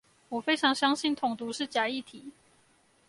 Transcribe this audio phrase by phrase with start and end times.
[0.29, 2.31] 我非常相信統獨是假議題